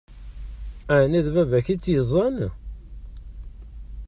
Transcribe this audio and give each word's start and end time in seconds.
Ɛni 0.99 1.19
d 1.25 1.27
baba-k 1.35 1.67
i 1.73 1.75
tt-yeẓẓan? 1.77 2.35